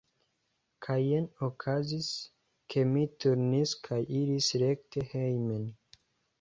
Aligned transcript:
Kaj 0.85 0.95
jen 1.07 1.27
okazis, 1.47 2.09
ke 2.75 2.87
mi 2.95 3.05
turnis 3.27 3.77
kaj 3.91 4.03
iris 4.25 4.51
rekte 4.67 5.09
hejmen. 5.15 5.73